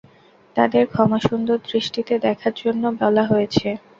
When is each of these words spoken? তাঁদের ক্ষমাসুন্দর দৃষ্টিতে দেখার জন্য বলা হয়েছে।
তাঁদের 0.55 0.83
ক্ষমাসুন্দর 0.87 1.57
দৃষ্টিতে 1.67 2.13
দেখার 2.25 2.53
জন্য 2.61 2.83
বলা 3.01 3.23
হয়েছে। 3.25 3.67